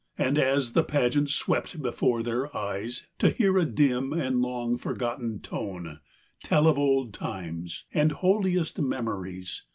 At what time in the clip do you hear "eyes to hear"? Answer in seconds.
2.57-3.59